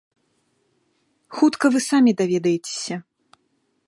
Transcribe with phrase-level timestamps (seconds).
[1.39, 2.95] Хутка вы самі даведаецеся.